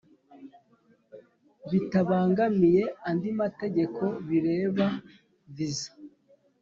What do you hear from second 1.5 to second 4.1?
Bitabangamiye andi mategeko